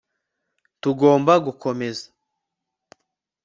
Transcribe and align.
Tugomba 0.81 1.33
gukomeza 1.45 2.05